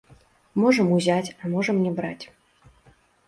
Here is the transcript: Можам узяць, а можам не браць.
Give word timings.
Можам 0.61 0.87
узяць, 0.95 1.33
а 1.41 1.53
можам 1.53 1.83
не 1.85 1.91
браць. 2.01 2.25